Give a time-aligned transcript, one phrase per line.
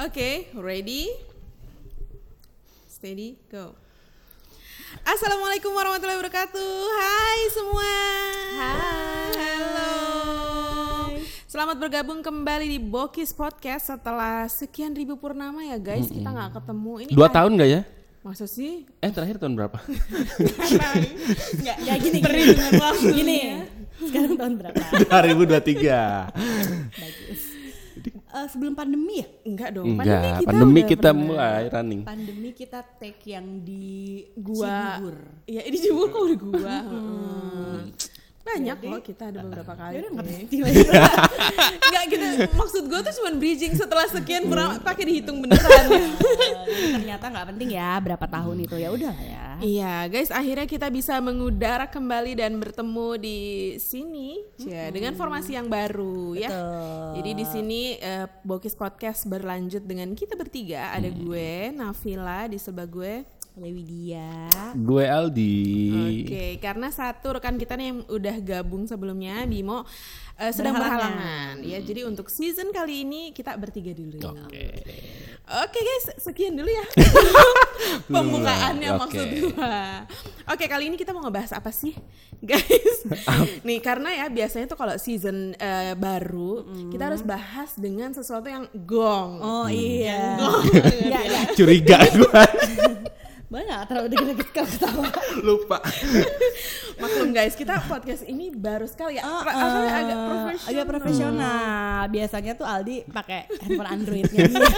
[0.00, 1.12] Oke, ready?
[2.88, 3.76] Steady, go.
[5.04, 6.72] Assalamualaikum warahmatullahi wabarakatuh.
[6.96, 7.92] Hai semua.
[8.56, 9.28] Hai.
[9.36, 9.92] Halo.
[11.44, 16.08] Selamat bergabung kembali di Bokis Podcast setelah sekian ribu purnama ya guys.
[16.08, 16.92] Kita nggak ketemu.
[17.04, 17.84] Ini Dua ah- tahun gak ya?
[18.24, 18.88] Masa sih?
[19.04, 19.84] Eh terakhir tahun berapa?
[21.60, 22.56] Enggak, ya gini gini.
[22.56, 23.08] waktu.
[23.20, 23.40] Gini.
[24.00, 24.80] Sekarang tahun berapa?
[25.12, 26.88] 2023.
[26.88, 27.19] Bagus.
[28.30, 29.28] Eh, sebelum pandemi ya?
[29.42, 29.86] Enggak dong.
[29.98, 31.26] Enggak, pandemi kita, udah pernah.
[31.34, 32.02] mulai running.
[32.06, 35.16] Pandemi kita take yang di gua Cibubur.
[35.50, 36.76] Iya, ini Cibubur kok di gua.
[36.86, 37.49] Heeh.
[38.50, 39.94] Banyak loh kita ada beberapa kali.
[39.98, 40.38] Yaudah nggak nih.
[40.42, 40.80] penting lagi.
[41.86, 42.26] Enggak kita
[42.58, 45.86] maksud gua tuh cuma bridging setelah sekian pernah pakai dihitung beneran.
[46.98, 49.46] Ternyata nggak penting ya berapa tahun itu ya udah ya.
[49.60, 53.40] Iya, guys, akhirnya kita bisa mengudara kembali dan bertemu di
[53.76, 56.48] sini ya dengan formasi yang baru ya.
[56.48, 57.08] Betul.
[57.20, 62.88] Jadi di sini eh, Bokis Podcast berlanjut dengan kita bertiga, ada gue Nafila di sebelah
[62.88, 63.14] gue.
[63.60, 64.48] Lewi dia.
[64.72, 65.60] Gue Aldi.
[66.24, 69.84] Oke, karena satu rekan kita nih yang udah gabung sebelumnya Bimo
[70.40, 71.12] eh, sedang Berhalangan.
[71.12, 71.54] berhalangan.
[71.68, 74.16] Ya, jadi untuk season kali ini kita bertiga dulu.
[74.48, 74.80] Oke.
[75.50, 76.86] Oke guys, sekian dulu ya
[78.14, 79.00] pembukaannya Oke.
[79.02, 80.06] maksud gua.
[80.46, 81.92] Oke kali ini kita mau ngebahas apa sih,
[82.48, 83.02] guys?
[83.60, 88.70] Nih karena ya biasanya tuh kalau season eh, baru kita harus bahas dengan sesuatu yang
[88.88, 89.42] gong.
[89.42, 90.38] Oh iya.
[91.04, 91.40] Ya, ya.
[91.52, 92.42] Curiga gue.
[93.50, 95.06] Nggak terlalu dikit-dikit kalau ketawa?
[95.46, 95.78] Lupa.
[97.02, 99.26] Maklum guys, kita podcast ini baru sekali ya.
[99.26, 99.58] Ah, Pra- ah.
[99.58, 100.70] apa, agak profesional.
[100.70, 102.00] Agak profesional.
[102.06, 104.70] Biasanya tuh Aldi pakai handphone Androidnya dia.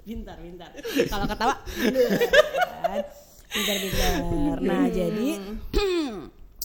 [0.00, 0.70] Pintar, pintar.
[1.06, 1.54] Kalau ketawa,
[3.50, 4.58] pintar, pintar.
[4.62, 5.28] Nah, jadi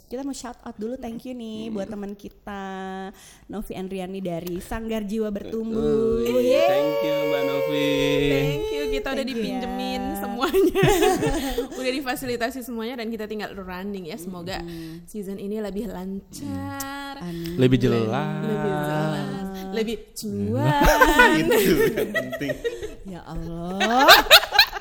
[0.05, 2.61] kita mau shout out dulu thank you nih buat teman kita
[3.49, 6.21] Novi Andriani dari Sanggar Jiwa Bertumbuh.
[6.21, 6.69] Yeay.
[6.69, 7.89] Thank you Mbak Novi.
[8.29, 10.15] Thank you, kita udah Thank you dipinjemin ya.
[10.21, 10.83] semuanya.
[11.81, 14.17] udah difasilitasi semuanya dan kita tinggal running ya.
[14.21, 14.61] Semoga
[15.09, 17.17] season ini lebih lancar.
[17.57, 18.45] Lebih jelas.
[18.45, 19.27] Lebih jelas,
[19.73, 20.81] lebih cuan.
[21.41, 21.53] Itu
[21.97, 22.55] yang penting.
[23.05, 24.09] Ya Allah.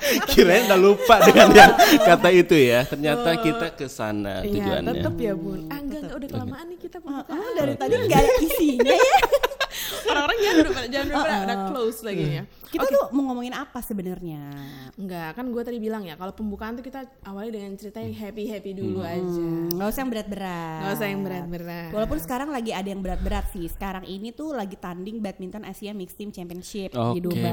[0.30, 2.80] Kirain udah lupa dengan yang kata itu ya.
[2.84, 4.92] Ternyata kita ke sana Iya, tujuannya.
[4.94, 5.60] tetep ya bun.
[5.66, 7.38] Ah, enggak, enggak, udah kelamaan nih kita Ah, pembukaan.
[7.38, 9.18] ah, dari tadi nggak ada isinya ya.
[10.06, 12.42] Orang-orang jangan udah jangan udah pada udah close lagi ya.
[12.74, 14.50] Kita tuh mau ngomongin apa sebenarnya?
[14.94, 18.44] Enggak, kan gue tadi bilang ya kalau pembukaan tuh kita awali dengan cerita yang happy
[18.46, 19.22] happy dulu aja.
[19.22, 20.78] Hmm, Nggak usah yang berat-berat.
[20.80, 21.90] Nggak usah yang berat-berat.
[21.90, 23.66] Walaupun sekarang lagi ada yang berat-berat sih.
[23.66, 27.52] Sekarang ini tuh lagi tanding badminton Asia Mixed Team Championship di Oke, Dubai.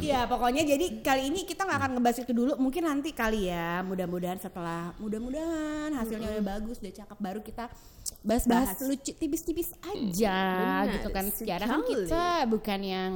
[0.00, 2.52] Iya, pokoknya jadi kali ini kita nggak akan ngebahas itu dulu.
[2.56, 3.82] Mungkin nanti kali ya.
[3.82, 7.66] Mudah-mudahan setelah mudah-mudahan hasilnya udah bagus, udah cakep baru kita
[8.20, 8.84] bahas-bahas Bahas.
[8.84, 11.24] lucu tipis-tipis aja Benar gitu kan.
[11.30, 12.04] Secara kan sekali.
[12.04, 13.12] kita bukan yang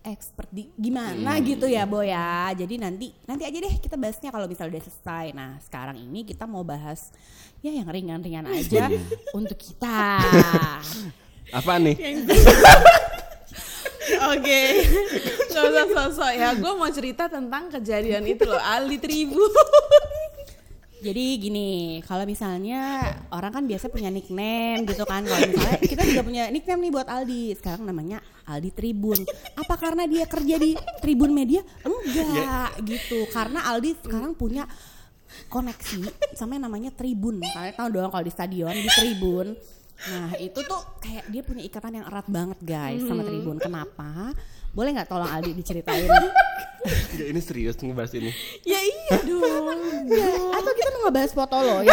[0.00, 2.52] expert di gimana gitu ya Boy ya.
[2.56, 5.26] Jadi nanti nanti aja deh kita bahasnya kalau misalnya udah selesai.
[5.36, 7.12] Nah, sekarang ini kita mau bahas
[7.60, 8.88] ya yang ringan-ringan aja
[9.36, 10.20] untuk kita.
[11.58, 11.96] Apa nih?
[14.10, 14.60] Oke,
[15.54, 16.50] nggak usah sosok ya.
[16.58, 19.38] Gue mau cerita tentang kejadian itu loh, Ali Tribu.
[21.00, 23.00] Jadi gini, kalau misalnya
[23.32, 25.24] orang kan biasa punya nickname gitu kan.
[25.24, 27.56] Kalau misalnya kita juga punya nickname nih buat Aldi.
[27.56, 29.16] Sekarang namanya Aldi Tribun.
[29.56, 31.64] Apa karena dia kerja di Tribun Media?
[31.82, 33.24] Enggak gitu.
[33.32, 34.68] Karena Aldi sekarang punya
[35.48, 37.40] koneksi sama yang namanya Tribun.
[37.40, 39.56] Kalian tahu dong kalau di stadion di Tribun.
[40.00, 43.56] Nah itu tuh kayak dia punya ikatan yang erat banget guys sama Tribun.
[43.56, 44.36] Kenapa?
[44.76, 46.06] Boleh nggak tolong Aldi diceritain?
[46.80, 48.30] Enggak, ini serius ngebahas ini.
[48.64, 49.80] ya iya dong.
[50.08, 51.92] Ya, atau kita mau ngebahas foto lo ya?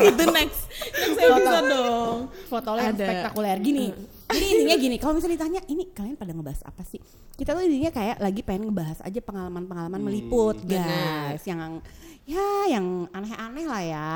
[0.00, 2.16] itu next next episode dong.
[2.48, 3.04] foto lo yang Ada.
[3.04, 3.86] spektakuler gini.
[4.30, 7.02] Jadi intinya gini, kalau misalnya ditanya ini kalian pada ngebahas apa sih?
[7.34, 11.34] Kita tuh intinya kayak lagi pengen ngebahas aja pengalaman-pengalaman meliput, benar.
[11.34, 11.42] guys.
[11.44, 11.82] Yang
[12.24, 14.10] ya yang aneh-aneh lah ya.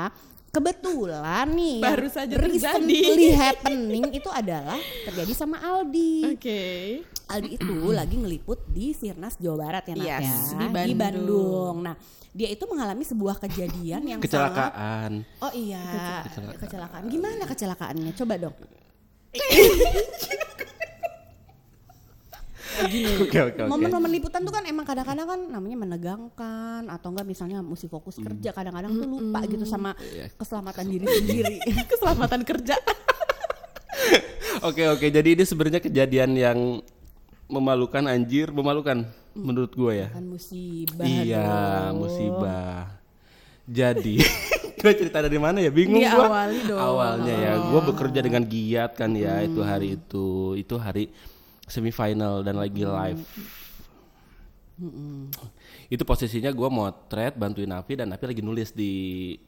[0.55, 3.27] Kebetulan nih Baru saja recently terjadi.
[3.35, 6.31] happening itu adalah terjadi sama Aldi.
[6.31, 6.63] Oke.
[7.25, 10.97] Aldi itu lagi ngeliput di Sirnas Jawa Barat ya Nat Yes, ya di Bandung.
[10.97, 11.75] Bandung.
[11.81, 11.95] Nah,
[12.29, 15.11] dia itu mengalami sebuah kejadian yang sangat Kecelakaan.
[15.41, 15.81] Oh iya,
[16.29, 16.59] Kecelakaan.
[16.61, 17.03] kecelakaan.
[17.09, 18.11] Gimana kecelakaannya?
[18.13, 18.55] Coba dong.
[22.75, 23.61] Oke oke oke.
[23.71, 28.51] Momen-momen liputan tuh kan emang kadang-kadang kan namanya menegangkan atau enggak misalnya mesti fokus kerja
[28.51, 29.95] kadang-kadang tuh lupa gitu sama
[30.35, 31.55] keselamatan diri sendiri.
[31.91, 32.75] Keselamatan kerja.
[34.63, 35.07] Oke oke.
[35.07, 36.59] Jadi ini sebenarnya kejadian yang
[37.45, 39.05] memalukan anjir, memalukan
[39.35, 40.09] menurut gue ya.
[40.09, 41.05] kan musibah.
[41.05, 41.47] Iya,
[41.91, 42.05] dong.
[42.05, 42.79] musibah.
[43.65, 44.21] Jadi
[44.85, 45.73] Gue cerita dari mana ya?
[45.73, 46.29] Bingung gua.
[46.29, 46.77] Diawali dong.
[46.77, 50.53] Awalnya ya, gue bekerja dengan giat kan ya itu hari itu.
[50.53, 51.09] Itu hari
[51.65, 53.21] semifinal dan lagi live.
[55.87, 58.91] Itu posisinya gue motret bantuin Nafi dan Nafi lagi nulis di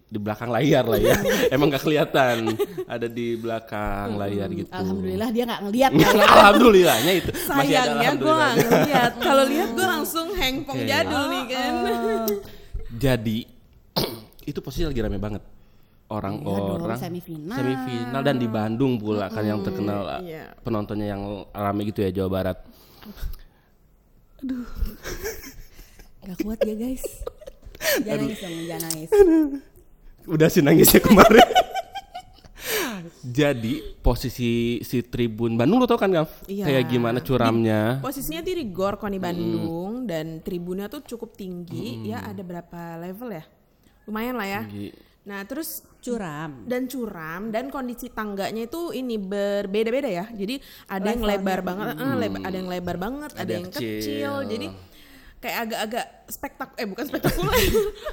[0.08, 1.16] di belakang layar lah ya.
[1.56, 2.56] Emang gak kelihatan
[2.88, 4.72] ada di belakang layar gitu.
[4.72, 6.28] Alhamdulillah dia nggak ngeliat kali ya.
[6.40, 8.64] Alhamdulillahnya itu Sayangnya gue gak alhamdulillahnya.
[8.64, 9.14] ngeliat.
[9.28, 10.88] Kalau lihat gue langsung hengpong Oke.
[10.88, 11.74] jadul nih kan.
[12.88, 13.38] Jadi
[14.50, 15.44] itu posisi lagi rame banget.
[16.08, 17.52] Orang-orang dong, semifinal.
[17.60, 20.56] semifinal dan di Bandung pula kan yang terkenal Iya.
[20.64, 21.20] penontonnya yang
[21.52, 22.58] rame gitu ya Jawa Barat.
[26.28, 27.04] Gak kuat ya guys.
[28.04, 29.10] Jangan nangis dong, jangan nangis.
[30.28, 31.48] Udah sih nangisnya kemarin.
[33.28, 36.48] Jadi posisi si Tribun Bandung lo tau kan Gav?
[36.48, 36.66] Iya.
[36.68, 38.04] Kayak gimana curamnya?
[38.04, 42.08] Posisinya di Gor Koni Bandung dan tribunnya tuh cukup tinggi.
[42.08, 43.44] Ya ada berapa level ya?
[44.08, 44.62] Lumayan lah ya.
[44.68, 44.92] Tinggi.
[45.28, 46.52] Nah terus Curam.
[46.64, 50.26] dan curam dan kondisi tangganya itu ini berbeda-beda ya.
[50.30, 50.56] Jadi
[50.88, 54.00] ada yang lebar banget, eh, lebar- ada yang lebar banget, ada, yang yang kecil.
[54.00, 54.34] kecil.
[54.48, 54.68] Jadi
[55.38, 57.60] kayak agak-agak spektak eh bukan spektakuler.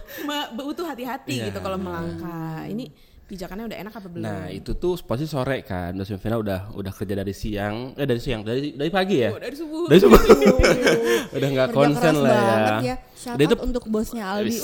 [0.56, 1.44] Butuh hati-hati Iya.
[1.48, 2.66] gitu kalau melangkah.
[2.66, 2.90] Ini
[3.24, 4.20] pijakannya udah enak apa belum?
[4.22, 8.20] Nah itu tuh posisi sore kan, udah semifinal udah udah kerja dari siang, eh dari
[8.20, 9.32] siang dari dari pagi ya?
[9.32, 9.88] Oh, dari subuh.
[9.88, 10.20] Dari subuh.
[11.36, 12.56] udah nggak konsen lah ya.
[12.84, 12.96] ya.
[13.16, 14.60] Shout Udah itu untuk bosnya Aldi.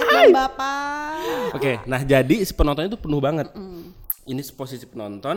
[0.00, 1.12] Lihat dong Bapak.
[1.52, 3.52] Oke, nah jadi si penontonnya itu penuh banget.
[4.22, 5.36] Ini posisi penonton,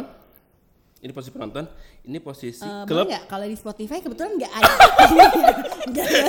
[0.99, 1.63] ini posisi penonton,
[2.03, 3.03] ini posisi Eh, klub.
[3.03, 4.71] boleh nggak kalau di Spotify kebetulan nggak ada
[5.91, 6.19] nggak ada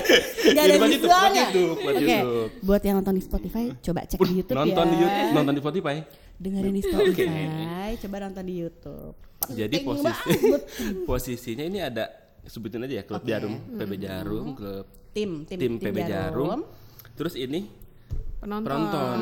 [0.44, 1.34] nggak ada Jadi buat YouTube, buat.
[1.34, 2.50] YouTube, buat Oke, YouTube.
[2.60, 4.90] buat yang nonton di Spotify coba cek di YouTube nonton ya.
[4.90, 5.96] di YouTube, nonton di Spotify.
[6.34, 7.46] Dengerin di Spotify,
[8.00, 9.14] coba nonton di YouTube.
[9.46, 10.30] Jadi Penting posisi
[11.08, 12.04] posisinya ini ada
[12.42, 16.64] sebutin aja ya klub Jarum, PB Jarum, klub tim tim, tim PB Jarum.
[17.14, 17.68] Terus ini
[18.44, 18.68] penonton.
[18.68, 19.20] penonton.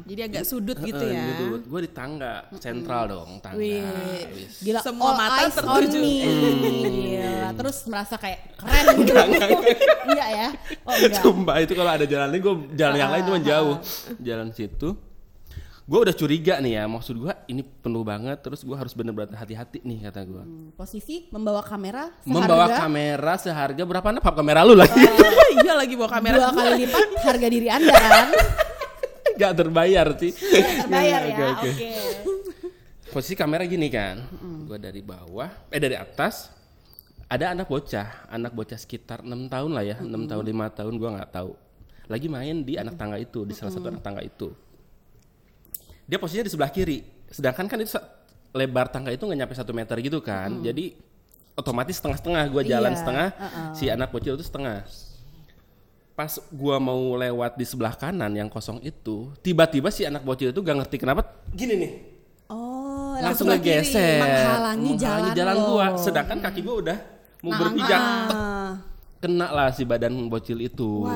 [0.00, 1.22] Jadi agak sudut gitu ya.
[1.28, 1.44] gitu.
[1.66, 3.58] Gue di tangga, sentral dong tangga.
[3.58, 4.26] Wih.
[4.32, 4.58] Wis.
[4.58, 5.98] Gila, Semua all mata eyes tertuju.
[5.98, 6.16] on me.
[6.82, 9.12] Gila, terus merasa kayak keren gitu.
[10.06, 10.48] Enggak ya?
[10.82, 11.20] Oh enggak.
[11.20, 13.76] Sumpah itu kalau ada jalan lain gue jalan yang lain cuma jauh.
[14.18, 14.88] Jalan situ.
[15.90, 19.82] Gue udah curiga nih ya, maksud gue ini penuh banget, terus gue harus bener-bener hati-hati
[19.82, 20.42] nih kata gue.
[20.74, 24.22] Posisi membawa kamera seharga Membawa kamera seharga berapa nih?
[24.22, 24.94] Pap kamera lu lagi?
[25.58, 26.34] iya lagi bawa kamera.
[26.38, 28.26] dua kali lipat harga diri Anda kan?
[29.40, 30.32] Gak terbayar sih.
[30.36, 31.32] Terbayar ya.
[31.32, 31.70] Oke, Oke.
[31.72, 31.88] oke.
[33.10, 34.22] Posisi kamera gini kan,
[34.70, 36.46] gue dari bawah, eh dari atas,
[37.26, 41.10] ada anak bocah, anak bocah sekitar enam tahun lah ya, enam tahun lima tahun gue
[41.18, 41.58] nggak tahu.
[42.06, 44.54] Lagi main di anak tangga itu, di salah satu anak tangga itu.
[46.06, 47.02] Dia posisinya di sebelah kiri,
[47.34, 47.98] sedangkan kan itu
[48.54, 50.94] lebar tangga itu nggak nyampe satu meter gitu kan, jadi
[51.58, 53.28] otomatis setengah-setengah gue jalan Iya, setengah,
[53.74, 54.86] si anak bocil itu setengah.
[56.20, 60.60] Pas gua mau lewat di sebelah kanan yang kosong itu, tiba-tiba si anak bocil itu
[60.60, 61.92] gak ngerti kenapa gini nih.
[62.52, 64.20] Oh, langsung ngegeser.
[64.20, 65.64] Menghalangi, jalan, lo.
[65.72, 65.96] gua.
[65.96, 66.98] Sedangkan kaki gua udah
[67.40, 67.96] mau berpijak.
[68.28, 68.72] tek, Ah,
[69.16, 71.08] kena lah si badan bocil itu.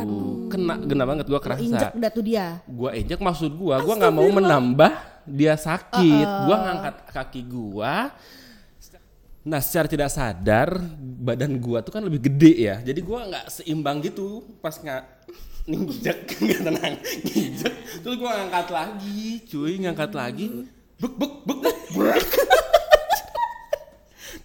[0.48, 1.60] Kena kena banget gua kerasa.
[1.60, 2.64] Injek udah tuh dia.
[2.64, 3.84] gua injek maksud gua.
[3.84, 4.92] Gua nggak mau menambah
[5.28, 6.48] dia sakit.
[6.48, 8.08] Gua ngangkat kaki gua
[9.44, 12.76] nah secara tidak sadar badan gua tuh kan lebih gede ya.
[12.80, 15.04] Jadi gua nggak seimbang gitu pas nggak
[15.68, 16.94] ninjek nggak tenang
[17.28, 20.46] ninjek terus gua ngangkat lagi cuy ngangkat lagi.
[20.96, 22.24] Bek bek bek bek bek.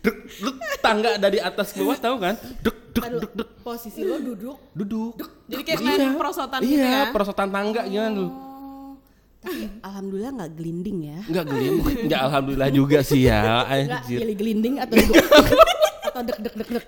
[0.03, 2.35] dek dek tangga dari atas ke bawah tahu kan?
[2.59, 3.49] Dek dek dek dek.
[3.63, 4.57] Posisi lo duduk.
[4.75, 5.15] duduk.
[5.47, 7.11] Jadi kayak main perosotan gitu iya, ya.
[7.15, 8.48] perosotan tangga lu
[9.39, 11.19] Tapi alhamdulillah nggak gelinding ya.
[11.31, 13.63] Enggak gelim, enggak alhamdulillah juga sih ya.
[13.63, 14.19] Anjir.
[14.19, 15.25] pilih gelinding atau duduk.
[16.09, 16.85] atau dek dek dek dek.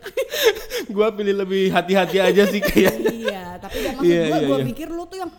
[0.92, 2.96] Gua pilih lebih hati-hati aja sih kayak.
[3.08, 4.66] iya, tapi ya maksud Iya, gua iya, gua iya.
[4.68, 5.32] pikir lu tuh yang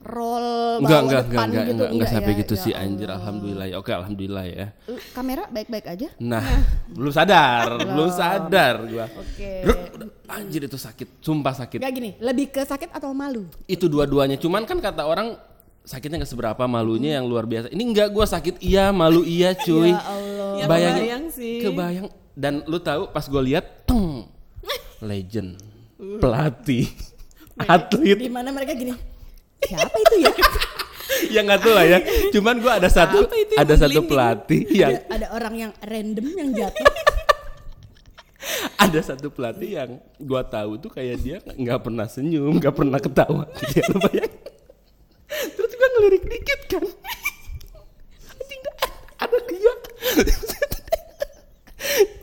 [0.00, 1.72] roll Enggak, enggak, enggak, depan enggak, gitu.
[1.74, 3.76] enggak, enggak sampai ya, gitu ya sih anjir alhamdulillah ya.
[3.76, 4.66] Oke, alhamdulillah ya.
[5.10, 6.08] Kamera baik-baik aja?
[6.22, 6.44] Nah,
[6.94, 9.06] belum sadar, belum sadar gua.
[9.10, 9.50] Oke.
[9.66, 11.82] Udah, anjir itu sakit, sumpah sakit.
[11.82, 13.50] Enggak gini, lebih ke sakit atau malu?
[13.66, 15.34] Itu dua-duanya, cuman kan kata orang
[15.84, 17.72] sakitnya nggak seberapa, malunya yang luar biasa.
[17.72, 19.92] Ini enggak gua sakit iya, malu iya, cuy.
[19.96, 20.52] Ya Allah.
[20.60, 21.58] Ya, Bayangin, kebayang sih.
[21.64, 22.06] Kebayang
[22.40, 24.24] dan lu tahu pas gue lihat, tung,
[25.08, 25.60] legend,
[26.22, 26.88] pelatih,
[27.68, 28.96] atlet, Di mana mereka gini?
[29.60, 30.32] Siapa itu ya?
[31.36, 31.98] ya nggak tahu lah ya.
[32.32, 36.50] Cuman gua ada satu yang ada satu pelatih yang ada, ada orang yang random yang
[36.56, 36.88] jatuh.
[38.80, 43.44] ada satu pelatih yang gua tahu tuh kayak dia nggak pernah senyum, nggak pernah ketawa.
[43.68, 44.49] Dia bayangin.
[46.00, 46.84] Ngelirik dikit kan.
[48.32, 48.60] Anjing,
[49.20, 49.72] ada dia.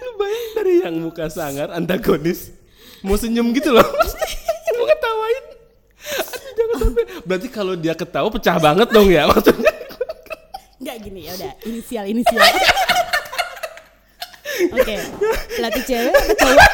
[0.01, 2.49] Lu bayangin dari yang muka sangar antagonis
[3.05, 3.85] mau senyum gitu loh.
[4.73, 5.45] mau ketawain.
[6.09, 9.69] Aduh, jangan sampai Berarti kalau dia ketawa pecah banget dong ya maksudnya.
[10.81, 12.41] Enggak gini ya udah inisial inisial.
[14.73, 14.95] Oke,
[15.53, 16.71] pelatih cewek apa cowok?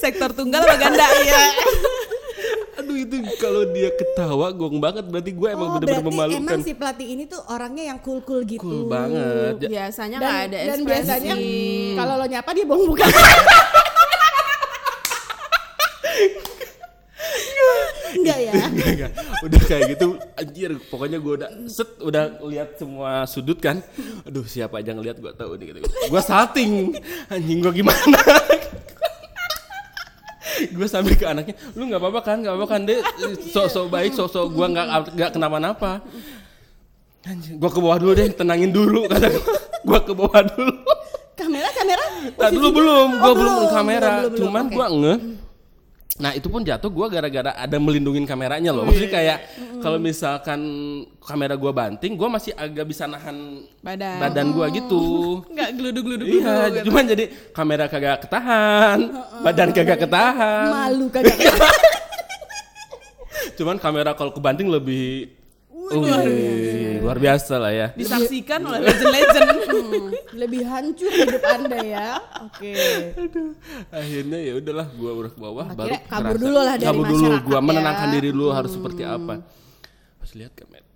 [0.00, 1.67] Sektor tunggal apa ganda ya?
[2.98, 6.40] Itu kalau dia ketawa gong banget berarti gue emang Oh, bener-bener berarti memalukan.
[6.40, 8.58] emang si pelatih ini tuh orangnya yang cool-cool gitu.
[8.58, 9.54] Cool banget.
[9.64, 10.88] Biasanya Dan, nggak ada dan ekspresi.
[10.88, 11.34] biasanya
[11.94, 13.06] kalau lo nyapa dia bohong bukan.
[18.08, 18.52] Enggak ya?
[18.64, 19.10] Enggak, enggak.
[19.38, 23.84] Udah kayak gitu anjir pokoknya gue udah set udah lihat semua sudut kan.
[24.24, 25.78] Aduh siapa aja ngeliat gue tahu nih gitu.
[26.08, 26.96] Gue salting.
[27.28, 28.18] Anjing gue gimana?
[30.66, 32.98] Gue sambil ke anaknya, lu nggak apa-apa kan, nggak apa-apa kan deh,
[33.54, 36.02] sok-sok baik, sok-sok gue nggak nggak kenapa-napa.
[37.28, 39.28] Anjing, gue ke bawah dulu deh, tenangin dulu kata
[39.84, 40.72] gue, ke bawah dulu.
[41.38, 42.04] Kamera kamera?
[42.34, 45.14] Nah dulu belum, Oh, gue belum belum, kamera, belum, belum, cuman gue nge.
[46.18, 48.82] Nah itu pun jatuh gue gara-gara ada melindungin kameranya loh.
[48.82, 49.38] Maksudnya kayak
[49.78, 50.60] kalau misalkan
[51.22, 54.18] kamera gue banting, gue masih agak bisa nahan Badan.
[54.18, 55.02] badan gue gitu.
[55.54, 56.90] Nggak geluduk-geluduk Iya, gitu.
[56.90, 58.98] cuman jadi kamera kagak ketahan,
[59.40, 60.66] badan kagak ketahan.
[60.68, 61.38] Malu kagak.
[63.58, 65.34] Cuman kamera kalau kebanting lebih
[65.88, 67.86] Wih, luar biasa lah ya.
[67.96, 69.48] Disaksikan oleh legend-legend.
[69.68, 72.18] Hmm, lebih hancur hidup anda ya.
[72.44, 72.72] Oke.
[73.92, 77.60] Akhirnya ya udahlah gua udah ke bawah baru kabur dulu lah dari kabur dulu gua
[77.60, 77.64] ya.
[77.64, 79.44] menenangkan diri dulu harus seperti apa.
[80.18, 80.88] Pas lihat kamera.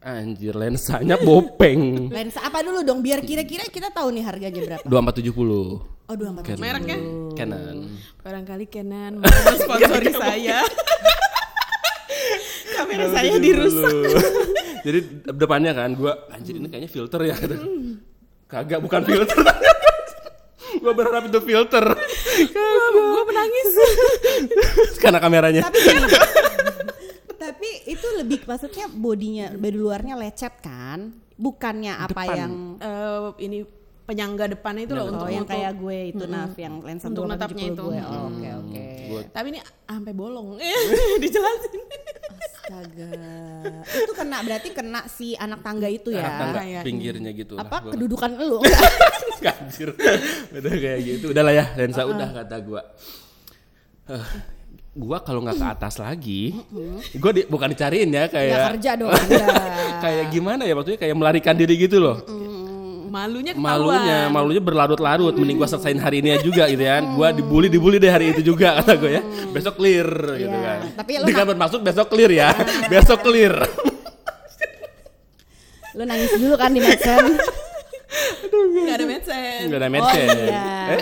[0.00, 2.08] Anjir lensanya bopeng.
[2.08, 4.84] Lensa apa dulu dong biar kira-kira kita tahu nih harganya berapa.
[4.88, 6.08] 2470.
[6.10, 6.56] Oh, dua empat.
[6.56, 6.98] Mereknya?
[7.36, 7.86] Canon.
[8.24, 10.64] Barangkali Canon mau sponsori saya.
[12.90, 13.94] Kamera saya dirusak.
[14.86, 14.98] Jadi
[15.30, 17.34] depannya kan gua anjir ini kayaknya filter ya.
[17.34, 17.56] kata.
[18.44, 19.38] Kagak bukan filter.
[20.82, 21.84] gua berharap itu filter.
[22.50, 23.68] Gue menangis.
[25.02, 25.62] Karena kameranya.
[25.62, 25.78] Tapi
[27.32, 31.12] tapi itu lebih maksudnya bodinya bodi luarnya lecet kan?
[31.34, 32.36] Bukannya apa Depan.
[32.36, 33.58] yang Eh, ini
[34.02, 37.24] penyangga depannya itu loh untuk Oh yang untuk- kayak gue itu Naf yang lensa Untuk
[37.24, 37.82] 270 netapnya itu.
[37.82, 37.98] gue.
[38.02, 38.84] Oh, Oke oke.
[39.06, 40.46] Gua Tapi ini sampai bolong.
[41.18, 41.79] Dijelasin.
[42.70, 43.10] Astaga.
[43.82, 46.22] itu kena berarti kena si anak tangga itu ya.
[46.22, 47.66] anak tangga Kayak pinggirnya gitu lah.
[47.66, 48.58] Apa Gua- kedudukan lu?
[49.50, 49.90] Anjir.
[50.54, 51.26] Udah kayak gitu.
[51.34, 52.82] Udah lah ya, lensa udah kata gua.
[54.06, 54.24] Eh,
[54.94, 56.54] gua kalau nggak ke atas lagi,
[57.18, 59.10] gua di, bukan dicariin ya ya kayak kerja dong
[60.04, 62.22] kayak gimana ya maksudnya kayak melarikan diri gitu loh.
[63.10, 63.90] Malunya ketahuan.
[63.90, 65.34] Malunya, malunya berlarut-larut.
[65.34, 67.02] Mending gua selesaiin hari ini juga gitu kan.
[67.10, 69.22] Gua dibully dibully deh hari itu juga kata gue ya.
[69.50, 70.06] Besok clear
[70.38, 70.62] gitu Iya.
[70.62, 70.78] kan.
[70.96, 72.48] Tapi lo Dengan bermaksud besok clear ya.
[72.92, 73.52] besok clear.
[75.90, 77.34] Lu nangis dulu kan di medsen.
[78.80, 79.58] Gak ada medsen.
[79.66, 80.28] Enggak ada Oh, medsen.
[80.38, 80.90] iya.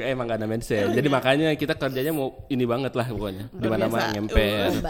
[0.00, 0.12] Eh?
[0.12, 0.84] Emang gak ada medsen.
[0.90, 3.44] Jadi makanya kita kerjanya mau ini banget lah pokoknya.
[3.48, 4.12] Di mana mana biasa.
[4.12, 4.70] ngemper.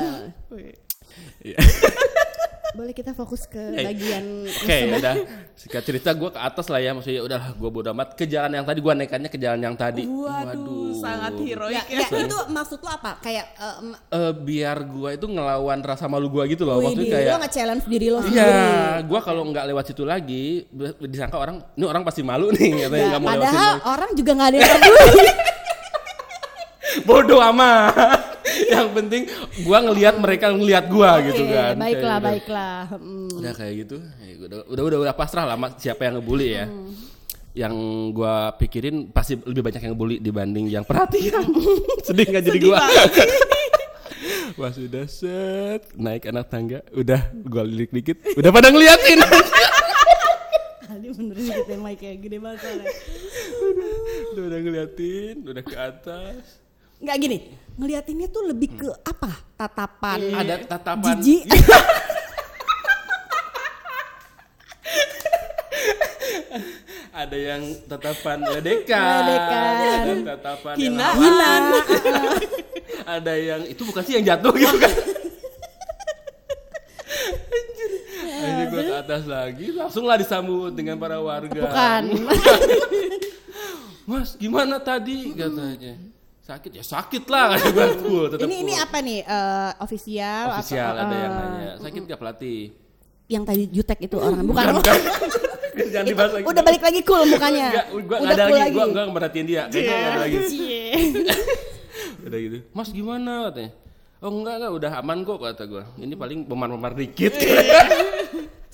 [2.76, 5.14] Boleh kita fokus ke Eh, bagian Oke, udah.
[5.54, 6.92] Singkat cerita gue ke atas lah ya.
[6.92, 8.12] Maksudnya udahlah gue bodo amat.
[8.12, 10.04] Ke jalan yang tadi gue nekannya ke jalan yang tadi.
[10.04, 12.04] Waduh, sangat heroik Ya, ya.
[12.04, 13.16] ya, itu maksud lu apa?
[13.18, 16.78] Kayak eh, em, Eh, biar gue itu ngelawan rasa malu gue gitu loh.
[16.78, 18.44] wih, Maksudnya kayak lo nge-challenge diri lo sendiri.
[18.44, 18.68] Iya,
[19.02, 20.68] gua kalau nggak lewat situ lagi,
[21.00, 23.88] disangka orang, ini orang pasti malu nih, katanya Ya, nggak mau lewat padahal situ.
[23.88, 25.32] orang juga nggak ada yang peduli.
[27.08, 27.94] Bodoh amat.
[28.72, 29.22] yang penting
[29.62, 31.74] gua ngelihat mereka ngelihat gua gitu Oke, kan.
[31.74, 32.26] baiklah, Kayak gitu.
[32.28, 32.78] baiklah.
[32.96, 33.28] Hmm.
[33.32, 36.64] Udah kayak gitu, ya udah, udah udah udah pasrah lah sama siapa yang ngebully ya.
[36.66, 36.92] Hmm.
[37.56, 37.74] Yang
[38.12, 41.44] gua pikirin pasti lebih banyak yang ngebully dibanding yang perhatian.
[42.06, 42.78] Sedih nggak jadi gua.
[42.84, 43.28] banget.
[44.56, 49.20] Pas udah set naik anak tangga, udah gua lirik dikit, udah pada ngeliatin.
[50.86, 52.86] Aldi beneran gitu mic kayak gede banget soalnya.
[54.32, 56.44] udah udah ngeliatin, udah ke atas.
[56.96, 57.38] Nggak gini,
[57.76, 59.30] ngeliatinnya tuh lebih ke apa?
[59.56, 60.18] Tatapan.
[60.32, 61.16] Ada tatapan.
[61.20, 61.44] Jijik.
[67.16, 69.72] ada yang tatapan ledekan, Ledekan.
[69.80, 71.16] ada tatapan yang Hinaan.
[71.16, 71.62] apa, Hinaan.
[73.16, 74.92] ada yang itu bukan sih yang jatuh gitu kan.
[77.56, 77.90] Anjir.
[78.36, 81.56] Akhirnya gue ke atas lagi, langsung lah disambut dengan para warga.
[81.56, 82.02] Bukan.
[84.12, 85.96] Mas, gimana tadi katanya?
[86.46, 88.84] Sakit ya sakit lah kata gue cool, tetap ini ini cool.
[88.86, 89.20] apa nih?
[89.26, 90.44] Eh, official.
[90.46, 92.60] atau- Ofisial ada yang eh, nanya, sakit gak pelatih?
[93.26, 94.78] Yang tadi jutek itu orang bukan.
[94.78, 94.94] Bukan,
[95.92, 96.44] Jangan dibahas lagi.
[96.46, 97.66] Udah balik lagi cool mukanya.
[97.68, 99.62] Enggak, gua Udah ada cool lagi, gua gua merhatiin dia.
[99.66, 100.38] Kayaknya nggak ada lagi.
[102.26, 102.58] Udah gitu.
[102.70, 103.70] Mas gimana katanya?
[104.16, 105.82] Oh enggak enggak udah aman kok kata gua.
[105.98, 107.34] Ini paling memar-memar dikit.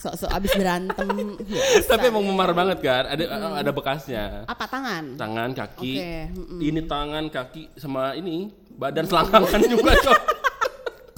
[0.02, 1.38] Sok-sok abis berantem.
[1.90, 3.06] Tapi emang memar banget kan.
[3.06, 3.22] Ada
[3.62, 4.42] ada bekasnya.
[4.50, 5.14] Apa tangan?
[5.14, 5.94] Tangan, kaki.
[5.94, 6.58] Oke, mm-mm.
[6.58, 10.20] Ini tangan, kaki sama ini badan selangkangan juga, Cok.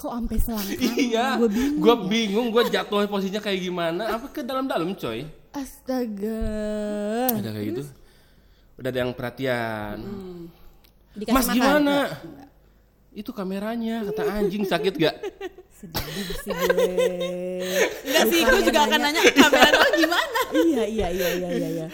[0.04, 4.20] kok sampai selangkah Iya, gue bingung gue bingung, gue jatuh posisinya kayak gimana?
[4.20, 5.24] Apa ke dalam-dalam coy?
[5.54, 6.44] astaga
[7.40, 7.82] Ada kayak gitu.
[8.74, 9.96] Udah ada yang perhatian.
[11.14, 11.56] Dikasih Mas makan.
[11.56, 11.96] gimana?
[13.14, 15.16] Itu kameranya, kata anjing sakit gak?
[15.74, 16.86] sedih sih gue
[18.06, 20.40] Enggak sih, gue juga akan nanya kamera lo gimana.
[20.66, 21.86] iya iya iya iya iya iya.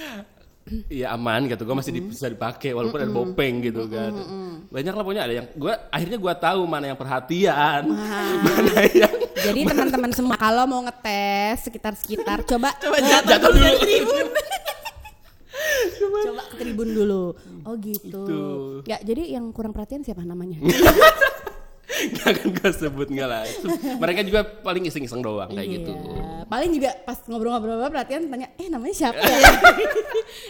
[0.86, 4.12] Iya aman gitu, gue masih bisa dipakai walaupun ada bopeng gitu kan.
[4.70, 7.82] Banyak lah pokoknya ada yang gue akhirnya gue tahu mana yang perhatian,
[8.46, 13.72] mana yang Jadi teman-teman semua kalau mau ngetes sekitar-sekitar coba Coba jatuh jatuh dulu
[15.90, 16.22] tribun.
[16.26, 17.24] coba ke tribun dulu.
[17.62, 18.00] Oh gitu.
[18.02, 18.30] Gitu.
[18.84, 20.60] Ya jadi yang kurang perhatian siapa namanya?
[21.90, 23.44] Gak akan gue sebut nggak lah.
[24.00, 25.92] Mereka juga paling iseng-iseng doang kayak gitu.
[25.92, 26.46] Iya.
[26.48, 29.36] Paling juga pas ngobrol-ngobrol perhatian tanya, eh namanya siapa ya?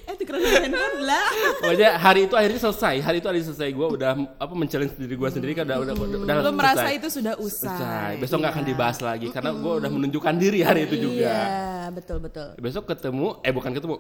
[0.04, 1.26] Eh, tukeran handphone lah.
[1.58, 3.02] Pokoknya hari itu akhirnya selesai.
[3.02, 3.68] Hari itu akhirnya selesai.
[3.72, 6.98] Gue udah apa men-challenge diri gue sendiri kan udah udah udah, udah Lo merasa selesai.
[7.02, 7.66] itu sudah usai.
[7.66, 8.12] Selesai.
[8.20, 11.34] Besok nggak akan dibahas lagi karena gue udah menunjukkan diri hari itu juga.
[11.34, 11.50] Iya
[11.90, 12.48] betul betul.
[12.62, 13.96] Besok ketemu, eh bukan ketemu.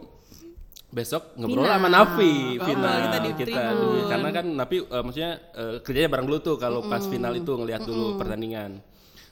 [0.90, 4.10] Besok ngobrol sama Nafi Oh, final kita di tribun.
[4.10, 7.86] karena kan Nafi eh, maksudnya eh, kerjanya bareng dulu tuh kalau pas final itu ngelihat
[7.86, 8.82] dulu pertandingan.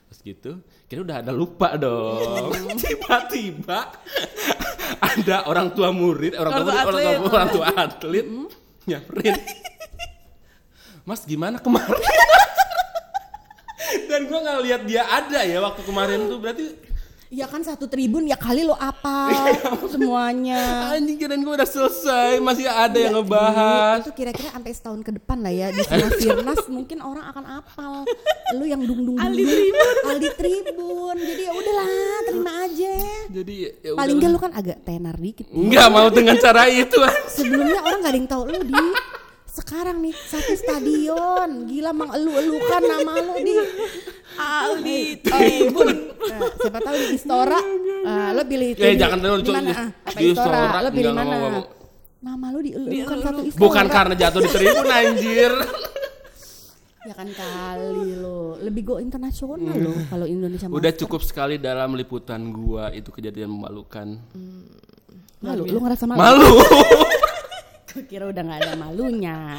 [0.09, 0.51] Terus gitu
[0.87, 2.55] kira udah ada lupa dong.
[2.83, 3.91] Tiba-tiba
[4.99, 7.27] ada orang tua murid orang tua murid orang tua, atlet.
[7.27, 8.27] orang tua atlet
[8.87, 9.35] nyamperin.
[11.03, 11.99] Mas gimana kemarin?
[14.09, 16.67] Dan gua nggak lihat dia ada ya waktu kemarin tuh berarti
[17.29, 19.29] Ya kan satu tribun ya kali lo apa
[19.93, 20.89] semuanya.
[20.91, 25.13] anjing kirain gua udah selesai masih ada Iya, yang ngebahas Itu kira-kira sampai setahun ke
[25.13, 27.95] depan lah ya di sana Firnas mungkin orang akan apal.
[28.55, 29.95] Lu yang dung dung Aldi Tribun.
[30.11, 31.17] Aldi Tribun.
[31.19, 31.89] Jadi ya udahlah,
[32.25, 32.93] terima aja.
[33.29, 34.13] jadi ya Paling udahlah.
[34.15, 35.47] enggak lu kan agak tenar dikit.
[35.49, 36.97] Nggak mau dengan cara itu
[37.29, 38.73] Sebelumnya orang gak ada yang tahu lu di
[39.59, 41.67] sekarang nih satu stadion.
[41.67, 43.55] Gila mang elu elukan nama lu di.
[44.39, 47.59] Aldi tribun nah, siapa tahu di Istora.
[48.31, 49.71] Lo pilih Eh, pilih jangan dulu, di mana?
[49.75, 50.59] Ah, apa Istora?
[50.63, 51.37] Istora, lo pilih mana?
[52.19, 53.63] nama lu di elukan satu Istora.
[53.67, 55.53] Bukan karena jatuh di tribun anjir.
[57.03, 61.01] Ya kan kali lo lebih go internasional lo kalau Indonesia udah Master.
[61.03, 64.23] cukup sekali dalam liputan gua itu kejadian memalukan.
[65.41, 66.19] Malu lu ngerasa malu?
[66.21, 66.53] Malu
[67.89, 69.57] Kira udah nggak ada malunya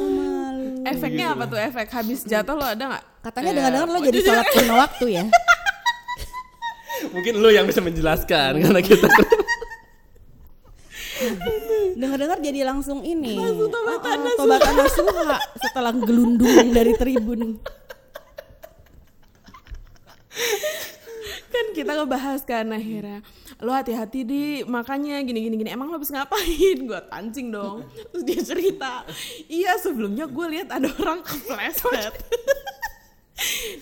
[0.00, 3.04] oh, malu Efeknya apa tuh efek habis jatuh lo ada nggak?
[3.26, 5.24] katanya dengar-dengar lo jadi sholat lima waktu ya
[7.12, 9.08] mungkin lu yang bisa menjelaskan karena kita
[11.96, 13.40] Dengar-dengar jadi langsung ini.
[13.40, 17.56] Tobatan oh, Tobatan Nasuha setelah gelundung dari tribun.
[21.46, 23.20] kan kita ngebahas kan akhirnya.
[23.60, 24.42] Lo hati-hati di.
[24.64, 26.78] Makanya gini gini gini emang lo habis ngapain?
[26.88, 27.84] Gue tancing dong.
[28.12, 29.04] Terus dia cerita
[29.52, 32.14] iya sebelumnya gue lihat ada orang kepleset.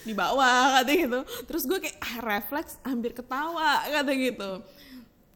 [0.02, 1.20] Di bawah kata gitu.
[1.46, 4.50] Terus gue kayak ah, refleks hampir ketawa kata gitu.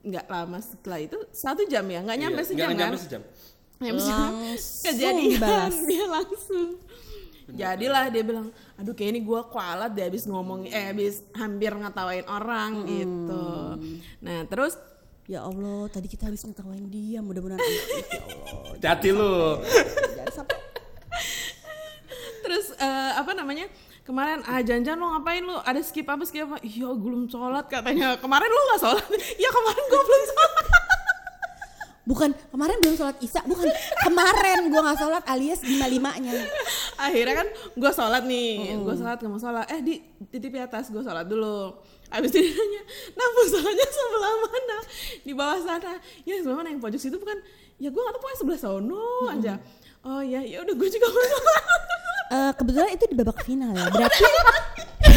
[0.03, 2.03] Nggak lama setelah itu satu jam ya?
[2.03, 3.23] Nggak nyampe Iya, sejam nggak kan nyampe sejam.
[3.79, 4.19] Nyampe sejam.
[4.19, 5.77] Langsung kejadian dibalas.
[5.87, 6.69] dia langsung
[7.57, 12.27] jadilah dia bilang aduh kayak ini gue kualat deh habis ngomong eh habis hampir ngetawain
[12.29, 13.47] orang gitu.
[14.21, 14.77] Nah terus
[15.29, 17.21] Ya Allah, tadi kita habis ngetawain dia.
[17.21, 17.85] Mudah-mudahan ya
[18.81, 18.89] Allah.
[18.97, 19.61] hati lu.
[20.17, 20.57] Jangan sampai
[22.49, 23.69] terus eh, apa namanya
[24.09, 26.65] kemarin ah jangan lo ngapain lo ada skip apa skip apa?
[26.65, 28.17] Iya belum sholat katanya.
[28.17, 29.05] Kemarin lo nggak sholat?
[29.45, 30.65] Iya kemarin gue belum sholat
[32.09, 33.69] bukan kemarin belum sholat isya, bukan.
[34.09, 36.33] Kemarin gua nggak sholat alias lima limanya.
[36.99, 39.69] akhirnya kan gue sholat nih gue sholat kamu sholat.
[39.69, 39.95] Eh di
[40.33, 41.77] titip di atas gue sholat dulu.
[42.09, 44.79] Abis itu dia nanya nah sholatnya sebelah mana?
[45.21, 45.93] Di bawah sana.
[46.25, 46.69] Ya sebelah mana?
[46.73, 47.39] Yang pojok situ bukan.
[47.77, 49.55] Ya gue nggak tahu pokoknya sebelah sono aja.
[50.03, 51.65] Oh ya ya udah gue juga mau sholat.
[52.29, 53.89] Eh, kebetulan itu di babak final ya.
[53.89, 54.21] Berarti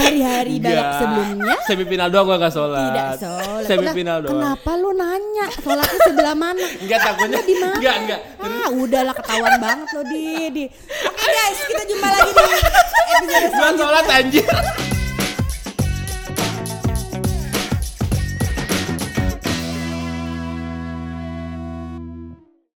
[0.01, 0.91] hari-hari Nggak.
[0.95, 3.63] sebelumnya semifinal doang gua gak sholat tidak sholat.
[3.65, 6.65] semifinal doang Kenapa lu nanya sholatnya sebelah mana?
[6.75, 7.75] enggak takutnya di mana?
[7.75, 10.23] enggak enggak Ah, udahlah ketahuan banget lo di.
[10.51, 10.63] di.
[11.01, 12.41] Oke guys, kita jumpa lagi di
[13.17, 14.45] episode gua sholat anjir